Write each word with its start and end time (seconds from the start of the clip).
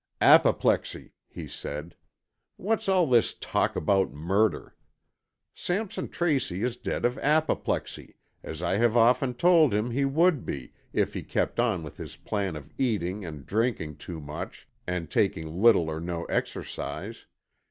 "Apoplexy," 0.19 1.11
he 1.27 1.47
said. 1.47 1.95
"What's 2.57 2.89
all 2.89 3.05
this 3.05 3.35
talk 3.35 3.75
about 3.75 4.11
murder? 4.11 4.75
Sampson 5.53 6.09
Tracy 6.09 6.63
is 6.63 6.75
dead 6.75 7.05
of 7.05 7.19
apoplexy, 7.19 8.15
as 8.41 8.63
I 8.63 8.77
have 8.77 8.97
often 8.97 9.35
told 9.35 9.75
him 9.75 9.91
he 9.91 10.03
would 10.05 10.43
be, 10.43 10.73
if 10.91 11.13
he 11.13 11.21
kept 11.21 11.59
on 11.59 11.83
with 11.83 11.97
his 11.97 12.17
plan 12.17 12.55
of 12.55 12.73
eating 12.79 13.23
and 13.23 13.45
drinking 13.45 13.97
too 13.97 14.19
much 14.19 14.67
and 14.87 15.07
taking 15.07 15.53
little 15.61 15.87
or 15.87 15.99
no 15.99 16.25
exercise. 16.25 17.27